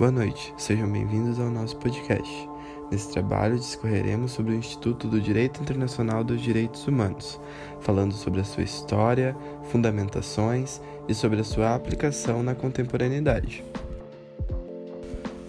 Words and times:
Boa 0.00 0.10
noite, 0.10 0.54
sejam 0.56 0.90
bem-vindos 0.90 1.38
ao 1.38 1.50
nosso 1.50 1.76
podcast. 1.76 2.48
Nesse 2.90 3.12
trabalho, 3.12 3.58
discorreremos 3.58 4.32
sobre 4.32 4.52
o 4.52 4.56
Instituto 4.56 5.06
do 5.06 5.20
Direito 5.20 5.60
Internacional 5.60 6.24
dos 6.24 6.40
Direitos 6.40 6.88
Humanos, 6.88 7.38
falando 7.82 8.14
sobre 8.14 8.40
a 8.40 8.44
sua 8.44 8.62
história, 8.62 9.36
fundamentações 9.64 10.80
e 11.06 11.14
sobre 11.14 11.42
a 11.42 11.44
sua 11.44 11.74
aplicação 11.74 12.42
na 12.42 12.54
contemporaneidade. 12.54 13.62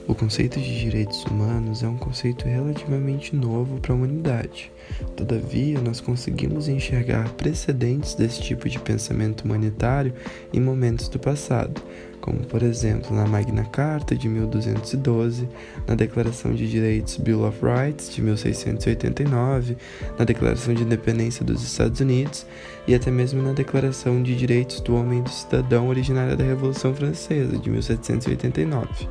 O 0.05 0.13
conceito 0.13 0.59
de 0.59 0.77
direitos 0.81 1.23
humanos 1.23 1.83
é 1.83 1.87
um 1.87 1.95
conceito 1.95 2.45
relativamente 2.45 3.33
novo 3.33 3.79
para 3.79 3.93
a 3.93 3.95
humanidade. 3.95 4.69
Todavia, 5.15 5.79
nós 5.79 6.01
conseguimos 6.01 6.67
enxergar 6.67 7.29
precedentes 7.35 8.15
desse 8.15 8.41
tipo 8.41 8.67
de 8.67 8.77
pensamento 8.79 9.45
humanitário 9.45 10.13
em 10.51 10.59
momentos 10.59 11.07
do 11.07 11.17
passado, 11.17 11.81
como 12.21 12.39
por 12.45 12.63
exemplo 12.63 13.15
na 13.15 13.25
Magna 13.25 13.65
Carta 13.65 14.15
de 14.15 14.29
1212, 14.29 15.49
na 15.87 15.95
Declaração 15.95 16.53
de 16.53 16.69
Direitos 16.69 17.17
Bill 17.17 17.43
of 17.43 17.57
Rights 17.61 18.13
de 18.13 18.21
1689, 18.21 19.75
na 20.17 20.23
Declaração 20.23 20.73
de 20.73 20.83
Independência 20.83 21.43
dos 21.43 21.63
Estados 21.63 21.99
Unidos 21.99 22.45
e 22.87 22.95
até 22.95 23.11
mesmo 23.11 23.41
na 23.41 23.51
Declaração 23.51 24.21
de 24.21 24.35
Direitos 24.35 24.79
do 24.79 24.95
Homem 24.95 25.19
e 25.19 25.23
do 25.23 25.29
Cidadão 25.29 25.87
originária 25.87 26.35
da 26.35 26.43
Revolução 26.43 26.93
Francesa 26.93 27.57
de 27.57 27.69
1789. 27.69 29.09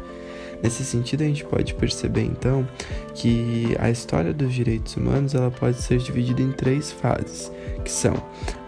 Nesse 0.62 0.84
sentido, 0.84 1.22
a 1.22 1.26
gente 1.26 1.44
pode 1.44 1.74
perceber 1.74 2.22
então 2.22 2.66
que 3.14 3.74
a 3.78 3.90
história 3.90 4.32
dos 4.32 4.52
direitos 4.52 4.96
humanos 4.96 5.34
ela 5.34 5.50
pode 5.50 5.80
ser 5.80 5.98
dividida 5.98 6.42
em 6.42 6.52
três 6.52 6.92
fases, 6.92 7.50
que 7.84 7.90
são 7.90 8.14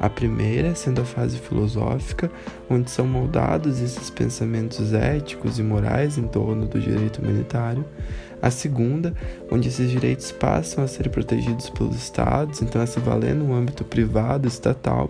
a 0.00 0.08
primeira 0.08 0.74
sendo 0.74 1.02
a 1.02 1.04
fase 1.04 1.38
filosófica, 1.38 2.30
onde 2.68 2.90
são 2.90 3.06
moldados 3.06 3.80
esses 3.80 4.10
pensamentos 4.10 4.92
éticos 4.92 5.58
e 5.58 5.62
morais 5.62 6.16
em 6.16 6.26
torno 6.26 6.66
do 6.66 6.80
direito 6.80 7.20
humanitário, 7.20 7.84
a 8.42 8.50
segunda, 8.50 9.14
onde 9.50 9.68
esses 9.68 9.88
direitos 9.88 10.32
passam 10.32 10.82
a 10.82 10.88
ser 10.88 11.08
protegidos 11.08 11.70
pelos 11.70 11.94
estados, 11.94 12.60
então 12.60 12.82
a 12.82 12.86
se 12.86 12.98
valer 12.98 13.36
no 13.36 13.54
âmbito 13.54 13.84
privado, 13.84 14.48
estatal, 14.48 15.08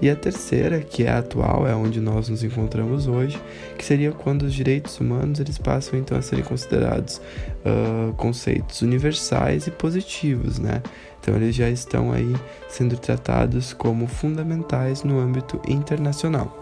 e 0.00 0.08
a 0.08 0.16
terceira, 0.16 0.80
que 0.80 1.04
é 1.04 1.10
a 1.10 1.18
atual, 1.18 1.66
é 1.66 1.74
onde 1.74 2.00
nós 2.00 2.30
nos 2.30 2.42
encontramos 2.42 3.06
hoje, 3.06 3.38
que 3.76 3.84
seria 3.84 4.12
quando 4.12 4.42
os 4.44 4.54
direitos 4.54 4.98
humanos 4.98 5.38
eles 5.38 5.58
passam 5.58 5.98
então 5.98 6.16
a 6.16 6.22
serem 6.22 6.42
considerados 6.42 7.20
uh, 7.66 8.14
conceitos 8.14 8.80
universais 8.80 9.66
e 9.66 9.70
positivos, 9.70 10.58
né? 10.58 10.82
Então 11.20 11.36
eles 11.36 11.54
já 11.54 11.68
estão 11.68 12.12
aí 12.12 12.34
sendo 12.66 12.96
tratados 12.96 13.74
como 13.74 14.06
fundamentais 14.06 15.04
no 15.04 15.20
âmbito 15.20 15.60
internacional. 15.68 16.59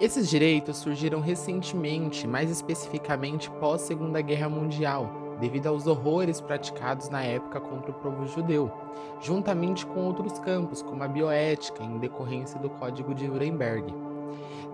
Esses 0.00 0.30
direitos 0.30 0.78
surgiram 0.78 1.20
recentemente, 1.20 2.26
mais 2.26 2.50
especificamente 2.50 3.50
pós 3.50 3.82
Segunda 3.82 4.22
Guerra 4.22 4.48
Mundial, 4.48 5.36
devido 5.38 5.66
aos 5.66 5.86
horrores 5.86 6.40
praticados 6.40 7.10
na 7.10 7.22
época 7.22 7.60
contra 7.60 7.90
o 7.90 7.94
povo 7.94 8.26
judeu, 8.26 8.72
juntamente 9.20 9.84
com 9.84 10.06
outros 10.06 10.38
campos, 10.38 10.80
como 10.80 11.02
a 11.04 11.08
bioética, 11.08 11.84
em 11.84 11.98
decorrência 11.98 12.58
do 12.58 12.70
Código 12.70 13.14
de 13.14 13.28
Nuremberg. 13.28 13.94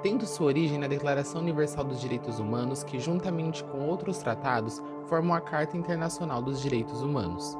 Tendo 0.01 0.25
sua 0.25 0.47
origem 0.47 0.79
na 0.79 0.87
Declaração 0.87 1.41
Universal 1.41 1.83
dos 1.83 2.01
Direitos 2.01 2.39
Humanos, 2.39 2.85
que, 2.85 3.01
juntamente 3.01 3.65
com 3.65 3.81
outros 3.81 4.19
tratados, 4.19 4.81
formam 5.09 5.35
a 5.35 5.41
Carta 5.41 5.77
Internacional 5.77 6.41
dos 6.41 6.63
Direitos 6.63 7.03
Humanos. 7.03 7.59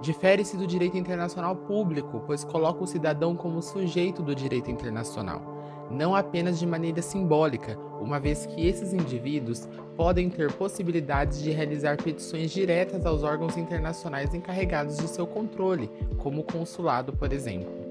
Difere-se 0.00 0.56
do 0.56 0.64
direito 0.64 0.96
internacional 0.96 1.56
público, 1.56 2.22
pois 2.24 2.44
coloca 2.44 2.84
o 2.84 2.86
cidadão 2.86 3.34
como 3.34 3.60
sujeito 3.60 4.22
do 4.22 4.32
direito 4.32 4.70
internacional 4.70 5.54
não 5.90 6.14
apenas 6.14 6.58
de 6.58 6.66
maneira 6.66 7.02
simbólica, 7.02 7.78
uma 8.00 8.18
vez 8.18 8.46
que 8.46 8.66
esses 8.66 8.92
indivíduos 8.92 9.68
podem 9.96 10.28
ter 10.28 10.52
possibilidades 10.52 11.42
de 11.42 11.50
realizar 11.50 11.96
petições 11.96 12.50
diretas 12.50 13.06
aos 13.06 13.22
órgãos 13.22 13.56
internacionais 13.56 14.34
encarregados 14.34 14.96
de 14.96 15.08
seu 15.08 15.26
controle, 15.26 15.90
como 16.18 16.40
o 16.40 16.44
consulado, 16.44 17.12
por 17.12 17.32
exemplo. 17.32 17.84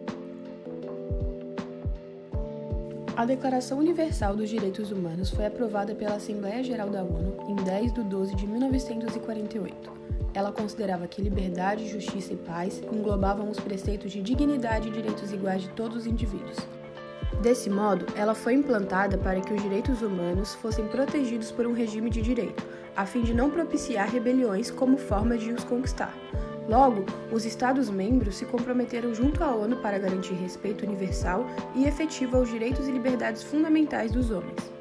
A 3.15 3.25
Declaração 3.25 3.77
Universal 3.77 4.35
dos 4.35 4.49
Direitos 4.49 4.91
Humanos 4.91 5.29
foi 5.29 5.45
aprovada 5.45 5.93
pela 5.93 6.15
Assembleia 6.15 6.63
Geral 6.63 6.89
da 6.89 7.03
ONU 7.03 7.37
em 7.47 7.55
10 7.55 7.93
de 7.93 8.03
12 8.03 8.35
de 8.35 8.47
1948. 8.47 9.91
Ela 10.33 10.51
considerava 10.51 11.07
que 11.07 11.21
liberdade, 11.21 11.87
justiça 11.87 12.33
e 12.33 12.37
paz 12.37 12.81
englobavam 12.91 13.51
os 13.51 13.59
preceitos 13.59 14.11
de 14.11 14.19
dignidade 14.19 14.87
e 14.87 14.91
direitos 14.91 15.31
iguais 15.31 15.61
de 15.61 15.69
todos 15.69 15.97
os 15.97 16.07
indivíduos. 16.07 16.57
Desse 17.43 17.69
modo, 17.69 18.05
ela 18.15 18.33
foi 18.33 18.53
implantada 18.53 19.17
para 19.17 19.41
que 19.41 19.53
os 19.53 19.61
direitos 19.61 20.01
humanos 20.01 20.55
fossem 20.55 20.87
protegidos 20.87 21.51
por 21.51 21.67
um 21.67 21.73
regime 21.73 22.09
de 22.09 22.21
direito, 22.21 22.65
a 22.95 23.05
fim 23.05 23.21
de 23.21 23.33
não 23.33 23.49
propiciar 23.49 24.09
rebeliões 24.09 24.71
como 24.71 24.95
forma 24.95 25.37
de 25.37 25.51
os 25.51 25.61
conquistar. 25.65 26.17
Logo, 26.69 27.03
os 27.33 27.43
Estados-membros 27.43 28.37
se 28.37 28.45
comprometeram 28.45 29.13
junto 29.13 29.43
à 29.43 29.53
ONU 29.53 29.75
para 29.81 29.99
garantir 29.99 30.35
respeito 30.35 30.85
universal 30.85 31.45
e 31.75 31.83
efetivo 31.85 32.37
aos 32.37 32.49
direitos 32.49 32.87
e 32.87 32.91
liberdades 32.93 33.43
fundamentais 33.43 34.13
dos 34.13 34.31
homens. 34.31 34.71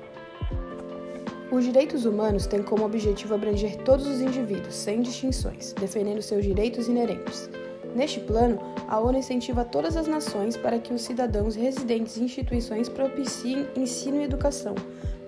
Os 1.50 1.64
direitos 1.64 2.04
humanos 2.04 2.46
têm 2.46 2.62
como 2.62 2.84
objetivo 2.84 3.34
abranger 3.34 3.76
todos 3.78 4.06
os 4.06 4.20
indivíduos, 4.20 4.76
sem 4.76 5.02
distinções, 5.02 5.72
defendendo 5.72 6.22
seus 6.22 6.44
direitos 6.44 6.86
inerentes. 6.86 7.50
Neste 7.94 8.20
plano, 8.20 8.58
a 8.88 8.98
ONU 8.98 9.18
incentiva 9.18 9.64
todas 9.64 9.96
as 9.96 10.06
nações 10.06 10.56
para 10.56 10.78
que 10.78 10.94
os 10.94 11.02
cidadãos 11.02 11.54
residentes 11.54 12.16
em 12.16 12.24
instituições 12.24 12.88
propiciem 12.88 13.66
ensino 13.76 14.20
e 14.20 14.24
educação, 14.24 14.74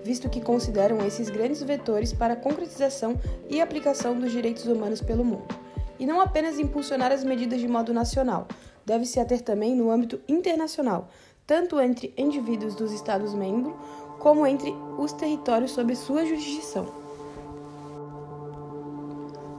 visto 0.03 0.29
que 0.29 0.41
consideram 0.41 0.97
esses 1.05 1.29
grandes 1.29 1.61
vetores 1.61 2.11
para 2.11 2.33
a 2.33 2.37
concretização 2.37 3.19
e 3.49 3.61
aplicação 3.61 4.19
dos 4.19 4.31
direitos 4.31 4.65
humanos 4.65 5.01
pelo 5.01 5.23
mundo. 5.23 5.47
E 5.99 6.05
não 6.05 6.19
apenas 6.19 6.59
impulsionar 6.59 7.11
as 7.11 7.23
medidas 7.23 7.59
de 7.59 7.67
modo 7.67 7.93
nacional, 7.93 8.47
deve-se 8.85 9.19
ater 9.19 9.41
também 9.41 9.75
no 9.75 9.91
âmbito 9.91 10.19
internacional, 10.27 11.07
tanto 11.45 11.79
entre 11.79 12.13
indivíduos 12.17 12.75
dos 12.75 12.91
Estados-membros 12.91 13.75
como 14.19 14.45
entre 14.45 14.73
os 14.97 15.13
territórios 15.13 15.71
sob 15.71 15.95
sua 15.95 16.25
jurisdição. 16.25 17.04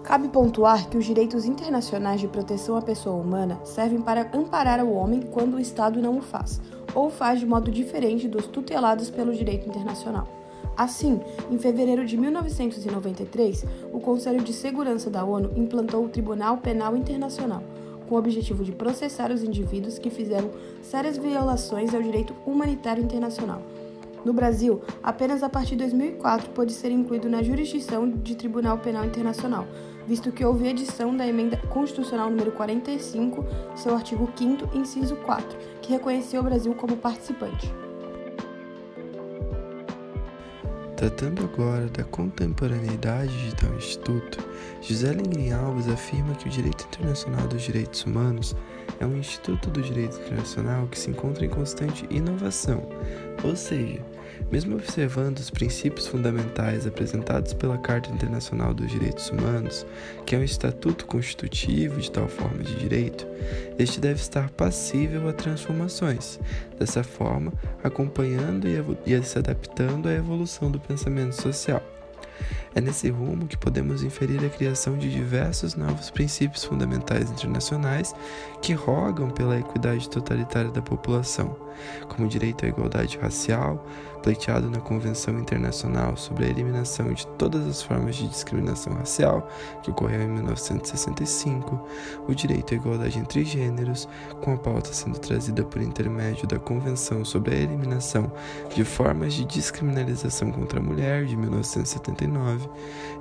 Cabe 0.07 0.29
pontuar 0.29 0.89
que 0.89 0.97
os 0.97 1.05
direitos 1.05 1.45
internacionais 1.45 2.21
de 2.21 2.29
proteção 2.29 2.77
à 2.77 2.81
pessoa 2.81 3.17
humana 3.17 3.59
servem 3.65 4.01
para 4.01 4.31
amparar 4.33 4.79
o 4.85 4.93
homem 4.93 5.21
quando 5.21 5.55
o 5.55 5.61
Estado 5.61 6.01
não 6.01 6.19
o 6.19 6.23
faz, 6.23 6.61
ou 6.95 7.11
faz 7.11 7.41
de 7.41 7.47
modo 7.47 7.73
diferente 7.73 8.29
dos 8.29 8.47
tutelados 8.47 9.11
pelo 9.11 9.35
direito 9.35 9.69
internacional. 9.69 10.29
Assim, 10.77 11.21
em 11.51 11.59
fevereiro 11.59 12.07
de 12.07 12.17
1993, 12.17 13.65
o 13.93 13.99
Conselho 13.99 14.45
de 14.45 14.53
Segurança 14.53 15.11
da 15.11 15.25
ONU 15.25 15.51
implantou 15.57 16.05
o 16.05 16.09
Tribunal 16.09 16.59
Penal 16.59 16.97
Internacional, 16.97 17.65
com 18.09 18.15
o 18.15 18.19
objetivo 18.19 18.63
de 18.63 18.71
processar 18.71 19.33
os 19.33 19.43
indivíduos 19.43 19.99
que 19.99 20.09
fizeram 20.09 20.53
sérias 20.83 21.17
violações 21.17 21.93
ao 21.93 22.01
direito 22.01 22.33
humanitário 22.47 23.03
internacional 23.03 23.61
no 24.27 24.33
Brasil, 24.33 24.83
apenas 25.05 25.45
a 25.45 25.49
partir 25.49 25.77
de 25.77 25.85
2004 25.85 26.51
pôde 26.51 26.73
ser 26.73 26.91
incluído 26.91 27.29
na 27.31 27.45
jurisdição 27.45 28.11
de 28.11 28.35
Tribunal 28.35 28.77
Penal 28.79 29.05
Internacional, 29.05 29.69
visto 30.05 30.33
que 30.33 30.45
houve 30.45 30.67
edição 30.67 31.17
da 31.17 31.25
Emenda 31.25 31.57
Constitucional 31.69 32.29
número 32.29 32.51
45, 32.51 33.45
seu 33.77 33.95
artigo 33.95 34.29
5 34.37 34.77
inciso 34.77 35.15
4, 35.25 35.57
que 35.81 35.93
reconheceu 35.93 36.41
o 36.41 36.45
Brasil 36.45 36.75
como 36.75 36.97
participante. 36.97 37.73
Tratando 40.97 41.45
agora 41.45 41.87
da 41.89 42.05
contemporaneidade 42.05 43.51
de 43.51 43.55
tal 43.55 43.75
instituto, 43.77 44.43
José 44.81 45.13
Lingrin 45.13 45.53
Alves 45.53 45.89
afirma 45.89 46.35
que 46.35 46.49
o 46.49 46.51
Direito 46.51 46.87
Internacional 46.87 47.47
dos 47.47 47.63
Direitos 47.63 48.03
Humanos 48.07 48.57
é 48.99 49.05
um 49.05 49.19
instituto 49.19 49.69
do 49.69 49.83
direito 49.83 50.17
internacional 50.17 50.87
que 50.87 50.99
se 50.99 51.11
encontra 51.11 51.45
em 51.45 51.51
constante 51.51 52.07
inovação, 52.09 52.89
ou 53.45 53.55
seja, 53.55 54.01
mesmo 54.51 54.77
observando 54.77 55.39
os 55.39 55.51
princípios 55.51 56.07
fundamentais 56.07 56.87
apresentados 56.87 57.53
pela 57.53 57.79
Carta 57.79 58.11
Internacional 58.11 58.73
dos 58.73 58.91
Direitos 58.91 59.31
Humanos, 59.31 59.87
que 60.25 60.35
é 60.35 60.39
um 60.39 60.45
estatuto 60.45 61.07
constitutivo 61.07 62.01
de 62.01 62.11
tal 62.11 62.29
forma 62.29 62.63
de 62.63 62.75
direito, 62.77 63.27
este 63.79 64.01
deve 64.01 64.21
estar 64.21 64.51
passível 64.51 65.29
a 65.29 65.33
transformações, 65.33 66.39
dessa 66.79 67.03
forma, 67.03 67.53
acompanhando 67.83 68.67
e 68.67 69.23
se 69.25 69.39
adaptando 69.39 70.09
à 70.09 70.13
evolução 70.13 70.71
do 70.71 70.81
pensamento 70.81 71.35
social. 71.35 71.83
É 72.75 72.81
nesse 72.81 73.09
rumo 73.09 73.47
que 73.47 73.57
podemos 73.57 74.03
inferir 74.03 74.45
a 74.45 74.51
criação 74.51 74.99
de 74.99 75.11
diversos 75.11 75.75
novos 75.75 76.11
princípios 76.11 76.65
fundamentais 76.65 77.31
internacionais 77.31 78.15
que 78.61 78.75
rogam 78.75 79.31
pela 79.31 79.59
equidade 79.59 80.09
totalitária 80.11 80.71
da 80.71 80.83
população 80.83 81.66
como 82.09 82.29
direito 82.29 82.65
à 82.65 82.69
igualdade 82.69 83.19
racial, 83.19 83.85
pleiteado 84.23 84.69
na 84.69 84.81
Convenção 84.81 85.39
Internacional 85.39 86.17
sobre 86.17 86.47
a 86.47 86.49
Eliminação 86.49 87.13
de 87.13 87.25
Todas 87.39 87.65
as 87.65 87.81
Formas 87.81 88.17
de 88.17 88.27
Discriminação 88.27 88.95
Racial, 88.95 89.49
que 89.85 89.91
ocorreu 89.91 90.23
em 90.23 90.29
1965, 90.29 91.81
o 92.27 92.35
direito 92.35 92.75
à 92.75 92.77
igualdade 92.77 93.21
entre 93.21 93.45
gêneros, 93.45 94.09
com 94.41 94.55
a 94.55 94.57
pauta 94.57 94.93
sendo 94.93 95.19
trazida 95.19 95.63
por 95.63 95.81
intermédio 95.81 96.47
da 96.49 96.59
Convenção 96.59 97.25
sobre 97.25 97.55
a 97.55 97.59
Eliminação 97.59 98.33
de 98.75 98.85
Formas 98.85 99.33
de 99.33 99.45
Descriminalização 99.45 100.51
contra 100.51 100.81
a 100.81 100.83
Mulher, 100.83 101.25
de 101.25 101.37
1979, 101.37 102.69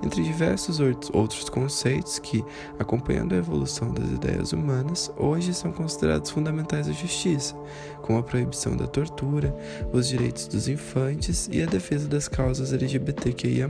entre 0.01 0.23
diversos 0.23 0.79
outros 1.13 1.49
conceitos 1.49 2.17
que, 2.17 2.43
acompanhando 2.79 3.33
a 3.33 3.37
evolução 3.37 3.93
das 3.93 4.09
ideias 4.09 4.53
humanas, 4.53 5.11
hoje 5.17 5.53
são 5.53 5.71
considerados 5.71 6.31
fundamentais 6.31 6.87
à 6.87 6.91
justiça, 6.91 7.55
como 8.01 8.19
a 8.19 8.23
proibição 8.23 8.44
da 8.77 8.87
tortura, 8.87 9.55
os 9.91 10.07
direitos 10.07 10.47
dos 10.47 10.67
infantes 10.67 11.49
e 11.51 11.61
a 11.61 11.65
defesa 11.65 12.07
das 12.07 12.27
causas 12.27 12.73
LGBTQIA. 12.73 13.67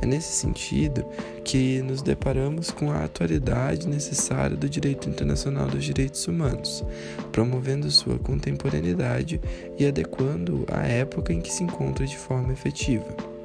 É 0.00 0.06
nesse 0.06 0.32
sentido 0.32 1.04
que 1.44 1.80
nos 1.82 2.02
deparamos 2.02 2.70
com 2.70 2.90
a 2.90 3.04
atualidade 3.04 3.88
necessária 3.88 4.56
do 4.56 4.68
direito 4.68 5.08
internacional 5.08 5.66
dos 5.66 5.84
direitos 5.84 6.26
humanos, 6.28 6.84
promovendo 7.32 7.90
sua 7.90 8.18
contemporaneidade 8.18 9.40
e 9.78 9.86
adequando-o 9.86 10.66
à 10.70 10.86
época 10.86 11.32
em 11.32 11.40
que 11.40 11.52
se 11.52 11.62
encontra 11.62 12.06
de 12.06 12.16
forma 12.16 12.52
efetiva. 12.52 13.35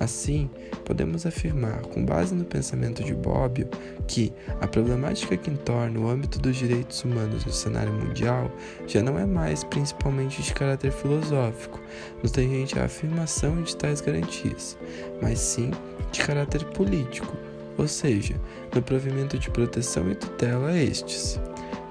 Assim, 0.00 0.48
podemos 0.86 1.26
afirmar, 1.26 1.82
com 1.82 2.02
base 2.02 2.34
no 2.34 2.46
pensamento 2.46 3.04
de 3.04 3.14
Bobbio, 3.14 3.68
que 4.08 4.32
a 4.58 4.66
problemática 4.66 5.36
que 5.36 5.50
entorna 5.50 6.00
o 6.00 6.08
âmbito 6.08 6.38
dos 6.38 6.56
direitos 6.56 7.04
humanos 7.04 7.44
no 7.44 7.52
cenário 7.52 7.92
mundial 7.92 8.50
já 8.86 9.02
não 9.02 9.18
é 9.18 9.26
mais 9.26 9.62
principalmente 9.62 10.42
de 10.42 10.54
caráter 10.54 10.90
filosófico, 10.90 11.78
no 12.22 12.30
tangente 12.30 12.78
à 12.78 12.86
afirmação 12.86 13.62
de 13.62 13.76
tais 13.76 14.00
garantias, 14.00 14.78
mas 15.20 15.38
sim 15.38 15.70
de 16.10 16.20
caráter 16.20 16.64
político, 16.70 17.36
ou 17.76 17.86
seja, 17.86 18.40
no 18.74 18.80
provimento 18.80 19.38
de 19.38 19.50
proteção 19.50 20.10
e 20.10 20.14
tutela 20.14 20.70
a 20.70 20.82
estes. 20.82 21.38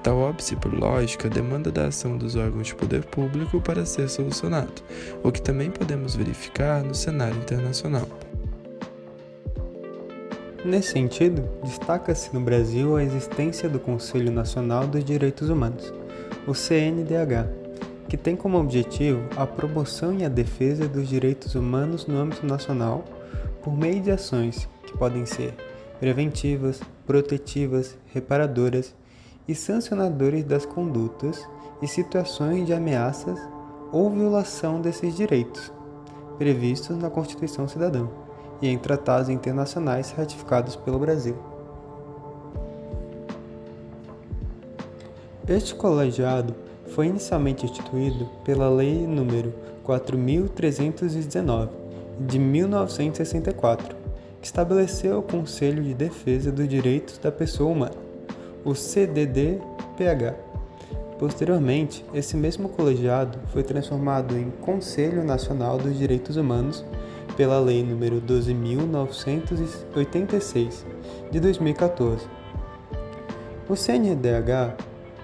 Tal 0.01 0.17
óbice, 0.17 0.55
por 0.55 0.73
lógica, 0.73 1.29
demanda 1.29 1.69
da 1.69 1.87
ação 1.87 2.17
dos 2.17 2.37
órgãos 2.37 2.67
de 2.67 2.75
poder 2.75 3.03
público 3.03 3.59
para 3.59 3.85
ser 3.85 4.09
solucionado, 4.09 4.81
o 5.21 5.31
que 5.31 5.41
também 5.41 5.69
podemos 5.69 6.15
verificar 6.15 6.81
no 6.83 6.95
cenário 6.95 7.37
internacional. 7.37 8.07
Nesse 10.63 10.93
sentido, 10.93 11.49
destaca-se 11.63 12.33
no 12.33 12.39
Brasil 12.39 12.95
a 12.95 13.03
existência 13.03 13.67
do 13.67 13.79
Conselho 13.79 14.31
Nacional 14.31 14.87
dos 14.87 15.03
Direitos 15.03 15.49
Humanos, 15.49 15.93
o 16.47 16.53
CNDH, 16.53 17.47
que 18.07 18.17
tem 18.17 18.35
como 18.35 18.57
objetivo 18.57 19.21
a 19.35 19.45
promoção 19.45 20.17
e 20.17 20.23
a 20.23 20.29
defesa 20.29 20.87
dos 20.87 21.07
direitos 21.07 21.55
humanos 21.55 22.07
no 22.07 22.17
âmbito 22.17 22.45
nacional 22.45 23.03
por 23.61 23.75
meio 23.77 24.01
de 24.01 24.11
ações 24.11 24.67
que 24.85 24.97
podem 24.97 25.25
ser 25.25 25.53
preventivas, 25.99 26.81
protetivas, 27.05 27.97
reparadoras 28.13 28.95
e 29.49 29.55
sancionadores 29.55 30.43
das 30.43 30.63
condutas 30.63 31.49
e 31.81 31.87
situações 31.87 32.67
de 32.67 32.73
ameaças 32.73 33.39
ou 33.91 34.11
violação 34.11 34.79
desses 34.79 35.15
direitos, 35.15 35.73
previstos 36.37 36.95
na 36.95 37.09
Constituição 37.09 37.67
Cidadã 37.67 38.07
e 38.61 38.67
em 38.67 38.77
tratados 38.77 39.27
internacionais 39.27 40.11
ratificados 40.11 40.75
pelo 40.75 40.99
Brasil. 40.99 41.35
Este 45.47 45.73
colegiado 45.73 46.53
foi 46.89 47.07
inicialmente 47.07 47.65
instituído 47.65 48.29
pela 48.45 48.69
Lei 48.69 49.07
nº 49.07 49.51
4319 49.81 51.71
de 52.19 52.37
1964, 52.37 53.95
que 54.39 54.45
estabeleceu 54.45 55.17
o 55.17 55.23
Conselho 55.23 55.81
de 55.81 55.95
Defesa 55.95 56.51
dos 56.51 56.67
Direitos 56.67 57.17
da 57.17 57.31
Pessoa 57.31 57.71
Humana 57.71 58.08
o 58.63 58.75
CDD-PH. 58.75 60.35
Posteriormente, 61.17 62.06
esse 62.13 62.38
mesmo 62.38 62.69
colegiado 62.69 63.39
foi 63.51 63.61
transformado 63.61 64.38
em 64.38 64.50
Conselho 64.61 65.21
Nacional 65.23 65.77
dos 65.77 65.97
Direitos 65.97 66.38
Humanos 66.38 66.85
pela 67.35 67.59
Lei 67.59 67.83
nº 67.83 68.21
12.986 68.21 70.85
de 71.29 71.39
2014. 71.39 72.25
O 73.67 73.75
CNDH 73.75 74.77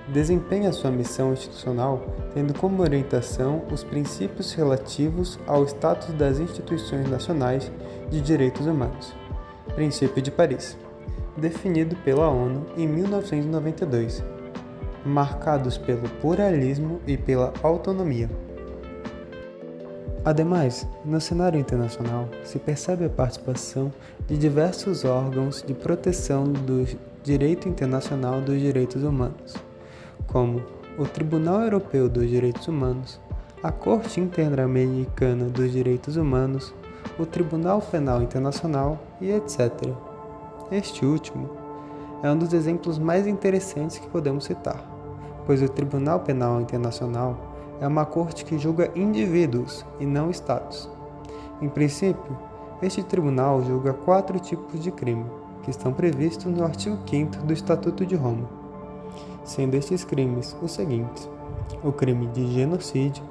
desempenha 0.10 0.72
sua 0.72 0.92
missão 0.92 1.34
institucional 1.34 2.06
tendo 2.34 2.54
como 2.54 2.84
orientação 2.84 3.64
os 3.72 3.84
princípios 3.84 4.54
relativos 4.54 5.40
ao 5.48 5.66
status 5.66 6.14
das 6.14 6.38
instituições 6.40 7.10
nacionais 7.10 7.72
de 8.10 8.22
direitos 8.22 8.68
humanos. 8.68 9.16
Princípio 9.74 10.22
de 10.22 10.30
Paris 10.30 10.78
definido 11.38 11.96
pela 11.98 12.30
ONU 12.30 12.66
em 12.78 12.88
1992, 12.88 14.24
marcados 15.06 15.78
pelo 15.78 16.08
pluralismo 16.22 17.00
e 17.06 17.18
pela 17.18 17.54
autonomia. 17.62 18.30
Ademais, 20.24 20.88
no 21.06 21.22
cenário 21.22 21.60
internacional 21.60 22.28
se 22.44 22.58
percebe 22.58 23.06
a 23.06 23.10
participação 23.10 23.94
de 24.28 24.36
diversos 24.36 25.06
órgãos 25.06 25.62
de 25.62 25.74
proteção 25.76 26.46
do 26.46 26.84
direito 27.24 27.70
internacional 27.70 28.42
dos 28.42 28.60
direitos 28.60 29.04
humanos, 29.04 29.56
como 30.26 30.64
o 30.98 31.06
Tribunal 31.06 31.62
Europeu 31.62 32.10
dos 32.10 32.28
Direitos 32.28 32.68
Humanos, 32.68 33.22
a 33.62 33.72
Corte 33.72 34.20
Interamericana 34.20 35.46
dos 35.46 35.72
Direitos 35.72 36.18
Humanos, 36.18 36.74
o 37.20 37.26
Tribunal 37.26 37.80
Penal 37.82 38.24
Internacional 38.24 38.98
e 39.22 39.30
etc. 39.30 39.94
Este 40.72 41.06
último 41.06 41.48
é 42.24 42.32
um 42.32 42.38
dos 42.38 42.52
exemplos 42.52 42.98
mais 42.98 43.28
interessantes 43.28 44.00
que 44.00 44.10
podemos 44.10 44.46
citar, 44.46 44.84
pois 45.46 45.62
o 45.62 45.70
Tribunal 45.70 46.22
Penal 46.22 46.60
Internacional 46.60 47.38
é 47.80 47.88
uma 47.88 48.04
corte 48.04 48.44
que 48.44 48.58
julga 48.58 48.90
indivíduos 48.96 49.86
e 50.00 50.08
não 50.08 50.32
estados. 50.32 50.90
Em 51.62 51.70
princípio, 51.70 52.36
este 52.82 53.04
tribunal 53.04 53.64
julga 53.64 53.94
quatro 53.94 54.40
tipos 54.40 54.82
de 54.82 54.90
crime, 54.92 55.26
que 55.62 55.70
estão 55.70 55.94
previstos 55.94 56.46
no 56.46 56.64
artigo 56.64 56.98
5 57.08 57.46
do 57.46 57.54
Estatuto 57.54 58.04
de 58.04 58.16
Roma, 58.16 58.50
sendo 59.44 59.76
estes 59.76 60.04
crimes 60.04 60.58
os 60.64 60.72
seguintes: 60.72 61.30
o 61.84 61.92
crime 61.92 62.26
de 62.28 62.52
genocídio, 62.52 63.24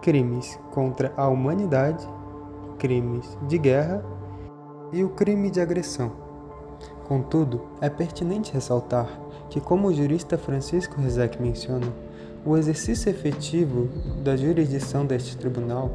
crimes 0.00 0.58
contra 0.72 1.12
a 1.16 1.28
humanidade, 1.28 2.04
crimes 2.78 3.38
de 3.46 3.58
guerra 3.58 4.04
e 4.92 5.04
o 5.04 5.10
crime 5.10 5.48
de 5.48 5.60
agressão. 5.60 6.21
Contudo, 7.06 7.62
é 7.80 7.90
pertinente 7.90 8.52
ressaltar 8.52 9.08
que, 9.50 9.60
como 9.60 9.88
o 9.88 9.94
jurista 9.94 10.38
Francisco 10.38 11.00
Rizek 11.00 11.40
menciona, 11.40 11.86
o 12.44 12.56
exercício 12.56 13.08
efetivo 13.08 13.88
da 14.22 14.36
jurisdição 14.36 15.06
deste 15.06 15.36
tribunal 15.36 15.90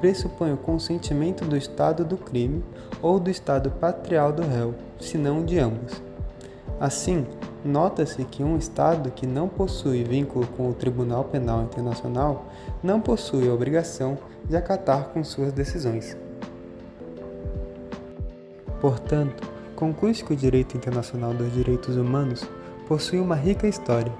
pressupõe 0.00 0.52
o 0.52 0.56
consentimento 0.56 1.44
do 1.44 1.56
Estado 1.56 2.04
do 2.04 2.16
crime 2.16 2.64
ou 3.00 3.20
do 3.20 3.30
Estado 3.30 3.70
patrial 3.70 4.32
do 4.32 4.42
réu, 4.42 4.74
se 4.98 5.16
não 5.16 5.44
de 5.44 5.58
ambos. 5.58 6.02
Assim, 6.80 7.24
nota-se 7.64 8.24
que 8.24 8.42
um 8.42 8.56
Estado 8.56 9.12
que 9.12 9.26
não 9.26 9.48
possui 9.48 10.02
vínculo 10.02 10.46
com 10.56 10.68
o 10.68 10.74
Tribunal 10.74 11.24
Penal 11.24 11.62
Internacional 11.62 12.46
não 12.82 13.00
possui 13.00 13.48
a 13.48 13.54
obrigação 13.54 14.18
de 14.48 14.56
acatar 14.56 15.10
com 15.10 15.22
suas 15.22 15.52
decisões. 15.52 16.16
Portanto, 18.80 19.51
conclui-se 19.82 20.24
que 20.24 20.32
o 20.32 20.36
direito 20.36 20.76
internacional 20.76 21.34
dos 21.34 21.52
direitos 21.52 21.96
humanos 21.96 22.48
possui 22.86 23.18
uma 23.18 23.34
rica 23.34 23.66
história, 23.66 24.12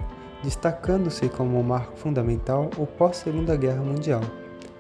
destacando-se 0.42 1.28
como 1.28 1.57
um 1.57 1.62
marco 1.62 1.97
fundamental 1.97 2.69
o 2.76 2.85
pós-Segunda 2.85 3.54
Guerra 3.54 3.81
Mundial, 3.81 4.23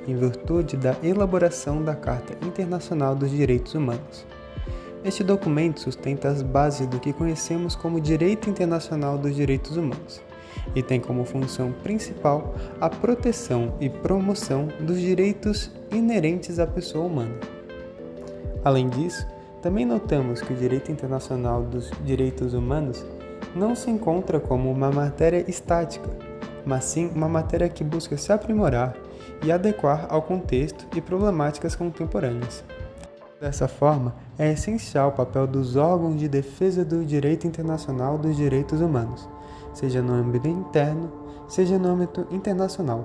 em 0.08 0.16
virtude 0.16 0.76
da 0.76 0.96
elaboração 1.00 1.84
da 1.84 1.94
Carta 1.94 2.36
Internacional 2.44 3.14
dos 3.14 3.30
Direitos 3.30 3.76
Humanos. 3.76 4.26
Este 5.04 5.22
documento 5.22 5.78
sustenta 5.78 6.26
as 6.26 6.42
bases 6.42 6.88
do 6.88 6.98
que 6.98 7.12
conhecemos 7.12 7.76
como 7.76 8.00
Direito 8.00 8.50
Internacional 8.50 9.16
dos 9.16 9.36
Direitos 9.36 9.76
Humanos 9.76 10.20
e 10.74 10.82
tem 10.82 10.98
como 10.98 11.24
função 11.24 11.70
principal 11.70 12.56
a 12.80 12.90
proteção 12.90 13.72
e 13.80 13.88
promoção 13.88 14.66
dos 14.80 14.98
direitos 14.98 15.70
inerentes 15.92 16.58
à 16.58 16.66
pessoa 16.66 17.06
humana. 17.06 17.38
Além 18.64 18.88
disso, 18.88 19.24
também 19.62 19.86
notamos 19.86 20.42
que 20.42 20.52
o 20.52 20.56
direito 20.56 20.90
internacional 20.90 21.62
dos 21.62 21.88
direitos 22.04 22.52
humanos 22.52 23.02
não 23.54 23.76
se 23.76 23.88
encontra 23.90 24.40
como 24.40 24.68
uma 24.68 24.90
matéria 24.90 25.48
estática, 25.48 26.10
mas 26.66 26.84
sim 26.84 27.10
uma 27.14 27.28
matéria 27.28 27.68
que 27.68 27.84
busca 27.84 28.16
se 28.16 28.32
aprimorar 28.32 28.94
e 29.44 29.52
adequar 29.52 30.06
ao 30.10 30.20
contexto 30.20 30.84
e 30.96 31.00
problemáticas 31.00 31.76
contemporâneas. 31.76 32.64
Dessa 33.40 33.68
forma, 33.68 34.14
é 34.36 34.52
essencial 34.52 35.10
o 35.10 35.12
papel 35.12 35.46
dos 35.46 35.76
órgãos 35.76 36.18
de 36.18 36.28
defesa 36.28 36.84
do 36.84 37.04
direito 37.04 37.46
internacional 37.46 38.18
dos 38.18 38.36
direitos 38.36 38.80
humanos, 38.80 39.28
seja 39.72 40.02
no 40.02 40.12
âmbito 40.12 40.48
interno, 40.48 41.10
seja 41.48 41.78
no 41.78 41.88
âmbito 41.88 42.26
internacional, 42.30 43.04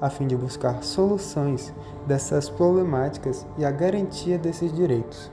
a 0.00 0.08
fim 0.08 0.26
de 0.26 0.36
buscar 0.36 0.82
soluções 0.82 1.74
dessas 2.06 2.48
problemáticas 2.48 3.46
e 3.58 3.64
a 3.64 3.70
garantia 3.70 4.38
desses 4.38 4.72
direitos. 4.74 5.30